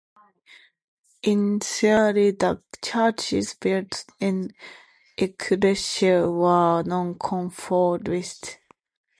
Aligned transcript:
Initially 1.21 2.31
the 2.31 2.59
churches 2.83 3.53
built 3.53 4.03
in 4.19 4.51
Eccleshill 5.15 6.33
were 6.33 6.81
nonconformist. 6.81 8.57